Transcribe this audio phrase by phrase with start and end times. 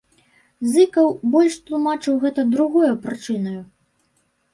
[0.69, 3.61] Зыкаў больш тлумачыў гэта другою прычынаю.